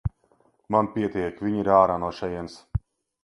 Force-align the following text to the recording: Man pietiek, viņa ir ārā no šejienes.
Man 0.75 0.87
pietiek, 0.95 1.37
viņa 1.47 1.61
ir 1.65 1.71
ārā 1.75 1.97
no 2.05 2.11
šejienes. 2.21 2.57